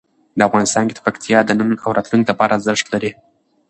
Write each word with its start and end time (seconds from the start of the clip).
افغانستان 0.49 0.83
کې 0.87 1.03
پکتیا 1.05 1.39
د 1.45 1.49
نن 1.59 1.69
او 1.83 1.89
راتلونکي 1.97 2.27
لپاره 2.31 2.55
ارزښت 2.57 2.85
لري. 2.93 3.11